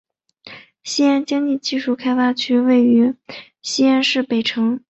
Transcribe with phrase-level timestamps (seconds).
[0.81, 3.13] 西安经济技术开发区位于
[3.61, 4.79] 西安市北城。